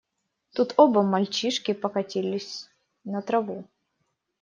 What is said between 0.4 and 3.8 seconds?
Тут оба мальчишки покатились на траву.